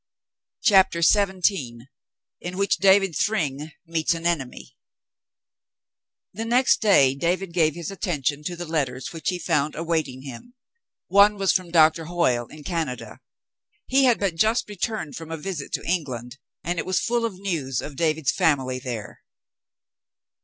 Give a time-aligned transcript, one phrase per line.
[0.63, 1.85] CHAPTER XVII r
[2.39, 4.75] IN WHICH DAVID THRYNG MEETS AN ENEMY
[6.33, 10.55] The next day David gave his attention to the letters which he found awaiting him.
[11.05, 13.19] One was from Doctor Hoyle in Canada.
[13.85, 17.37] He had but just returned from a visit to England, and it was full of
[17.39, 19.21] news of David's family there.